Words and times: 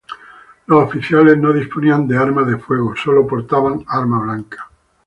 Los 0.65 0.83
oficiales 0.83 1.37
no 1.37 1.53
disponían 1.53 2.07
de 2.07 2.17
armas 2.17 2.47
de 2.47 2.57
fuego, 2.57 2.95
sólo 2.95 3.27
portaban 3.27 3.85
arma 3.87 4.19
blanca. 4.23 4.67